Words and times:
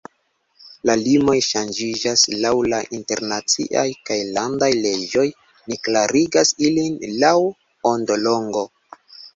La 0.89 0.93
limoj 1.01 1.35
ŝanĝiĝas 1.47 2.23
laŭ 2.45 2.53
la 2.73 2.79
internaciaj 3.01 3.85
kaj 4.09 4.19
landaj 4.39 4.73
leĝoj, 4.87 5.29
ni 5.71 5.81
klarigas 5.85 6.57
ilin 6.71 7.01
laŭ 7.25 7.37
ondolongo. 7.97 8.71